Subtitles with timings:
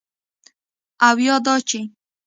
[1.07, 1.79] او یا دا چې: